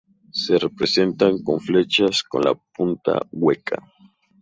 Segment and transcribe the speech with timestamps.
[0.31, 3.87] Se representan con flechas con la punta hueca.